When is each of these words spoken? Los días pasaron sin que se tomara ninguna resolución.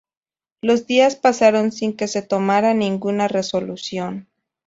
Los 0.63 0.87
días 0.87 1.15
pasaron 1.15 1.71
sin 1.71 1.95
que 1.95 2.07
se 2.07 2.23
tomara 2.23 2.73
ninguna 2.73 3.27
resolución. 3.27 4.27